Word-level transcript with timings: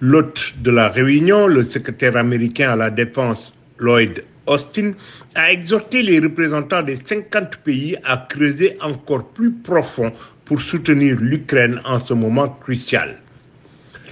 L'hôte 0.00 0.54
de 0.62 0.70
la 0.70 0.90
réunion, 0.90 1.48
le 1.48 1.64
secrétaire 1.64 2.16
américain 2.16 2.70
à 2.70 2.76
la 2.76 2.88
défense 2.88 3.52
Lloyd 3.80 4.22
Austin, 4.46 4.92
a 5.34 5.50
exhorté 5.50 6.02
les 6.02 6.20
représentants 6.20 6.84
des 6.84 6.94
50 6.94 7.56
pays 7.64 7.96
à 8.04 8.28
creuser 8.30 8.76
encore 8.80 9.26
plus 9.30 9.50
profond 9.50 10.12
pour 10.44 10.62
soutenir 10.62 11.16
l'Ukraine 11.20 11.80
en 11.84 11.98
ce 11.98 12.14
moment 12.14 12.48
crucial. 12.48 13.18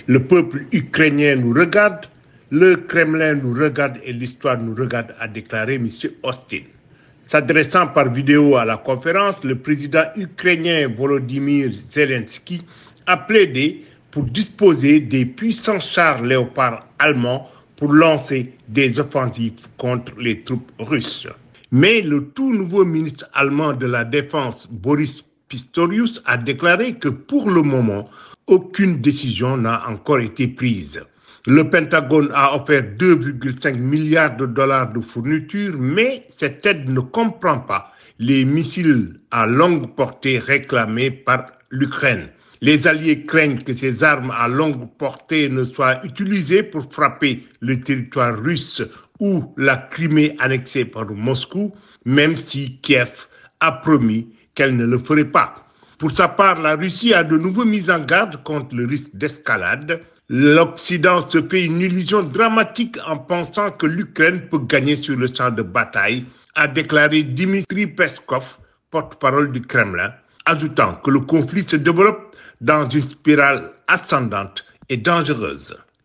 Le 0.08 0.18
peuple 0.24 0.64
ukrainien 0.72 1.36
nous 1.36 1.54
regarde, 1.54 2.06
le 2.50 2.74
Kremlin 2.74 3.34
nous 3.34 3.54
regarde 3.54 3.98
et 4.04 4.12
l'histoire 4.12 4.58
nous 4.58 4.74
regarde, 4.74 5.14
a 5.20 5.28
déclaré 5.28 5.76
M. 5.76 5.88
Austin. 6.24 6.62
S'adressant 7.20 7.86
par 7.86 8.12
vidéo 8.12 8.56
à 8.56 8.64
la 8.64 8.76
conférence, 8.76 9.44
le 9.44 9.54
président 9.54 10.06
ukrainien 10.16 10.88
Volodymyr 10.88 11.70
Zelensky 11.88 12.62
a 13.06 13.16
plaidé 13.16 13.84
pour 14.10 14.24
disposer 14.24 15.00
des 15.00 15.26
puissants 15.26 15.80
chars 15.80 16.22
léopards 16.22 16.86
allemands 16.98 17.50
pour 17.76 17.92
lancer 17.92 18.52
des 18.68 18.98
offensives 18.98 19.68
contre 19.76 20.12
les 20.18 20.42
troupes 20.42 20.70
russes. 20.78 21.28
Mais 21.70 22.00
le 22.00 22.28
tout 22.28 22.52
nouveau 22.52 22.84
ministre 22.84 23.28
allemand 23.34 23.72
de 23.72 23.86
la 23.86 24.04
Défense, 24.04 24.68
Boris 24.70 25.24
Pistorius, 25.48 26.22
a 26.24 26.36
déclaré 26.36 26.94
que 26.94 27.08
pour 27.08 27.50
le 27.50 27.62
moment, 27.62 28.08
aucune 28.46 29.00
décision 29.00 29.56
n'a 29.56 29.88
encore 29.88 30.20
été 30.20 30.48
prise. 30.48 31.02
Le 31.46 31.68
Pentagone 31.68 32.30
a 32.34 32.56
offert 32.56 32.82
2,5 32.82 33.76
milliards 33.76 34.36
de 34.36 34.46
dollars 34.46 34.92
de 34.92 35.00
fournitures, 35.00 35.76
mais 35.78 36.26
cette 36.28 36.64
aide 36.66 36.88
ne 36.88 37.00
comprend 37.00 37.58
pas 37.58 37.92
les 38.18 38.44
missiles 38.44 39.20
à 39.30 39.46
longue 39.46 39.94
portée 39.94 40.38
réclamés 40.38 41.10
par 41.10 41.46
l'Ukraine. 41.70 42.28
Les 42.60 42.86
Alliés 42.86 43.24
craignent 43.24 43.62
que 43.62 43.74
ces 43.74 44.02
armes 44.02 44.30
à 44.30 44.48
longue 44.48 44.88
portée 44.96 45.48
ne 45.48 45.64
soient 45.64 46.04
utilisées 46.04 46.62
pour 46.62 46.90
frapper 46.92 47.46
le 47.60 47.80
territoire 47.80 48.36
russe 48.36 48.82
ou 49.20 49.54
la 49.56 49.76
Crimée 49.76 50.36
annexée 50.38 50.84
par 50.84 51.10
Moscou, 51.10 51.74
même 52.04 52.36
si 52.36 52.78
Kiev 52.80 53.26
a 53.60 53.72
promis 53.72 54.28
qu'elle 54.54 54.76
ne 54.76 54.86
le 54.86 54.98
ferait 54.98 55.24
pas. 55.24 55.66
Pour 55.98 56.10
sa 56.10 56.28
part, 56.28 56.60
la 56.60 56.76
Russie 56.76 57.14
a 57.14 57.24
de 57.24 57.36
nouveau 57.36 57.64
mis 57.64 57.90
en 57.90 58.00
garde 58.00 58.42
contre 58.42 58.74
le 58.74 58.86
risque 58.86 59.14
d'escalade 59.14 60.00
L'Occident 60.28 61.20
se 61.20 61.40
fait 61.40 61.66
une 61.66 61.80
illusion 61.80 62.24
dramatique 62.24 62.98
en 63.06 63.16
pensant 63.16 63.70
que 63.70 63.86
l'Ukraine 63.86 64.48
peut 64.48 64.58
gagner 64.58 64.96
sur 64.96 65.16
le 65.16 65.28
champ 65.32 65.50
de 65.50 65.62
bataille, 65.62 66.24
a 66.56 66.66
déclaré 66.66 67.22
Dimitri 67.22 67.86
Peskov, 67.86 68.58
porte-parole 68.90 69.52
du 69.52 69.60
Kremlin, 69.60 70.12
ajoutant 70.46 70.94
que 70.96 71.10
le 71.10 71.20
conflit 71.20 71.64
se 71.64 71.76
développe 71.76 72.34
dans 72.60 72.88
une 72.88 73.08
spirale 73.08 73.72
ascendante 73.86 74.64
et 74.88 74.96
dangereuse. 74.96 75.76